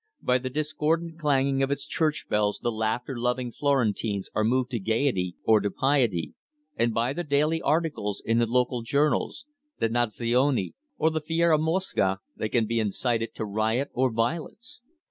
[0.23, 4.79] By the discordant clanging of its church bells the laughter loving Florentines are moved to
[4.79, 6.33] gaiety, or to piety,
[6.75, 9.45] and by the daily articles in the local journals,
[9.77, 14.81] the Nazione or the Fieramosca, they can be incited to riot or violence.